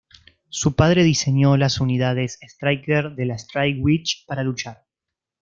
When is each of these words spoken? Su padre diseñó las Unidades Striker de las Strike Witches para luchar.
Su 0.49 0.75
padre 0.75 1.03
diseñó 1.03 1.57
las 1.57 1.79
Unidades 1.79 2.39
Striker 2.41 3.11
de 3.13 3.27
las 3.27 3.43
Strike 3.43 3.83
Witches 3.83 4.23
para 4.25 4.41
luchar. 4.41 4.87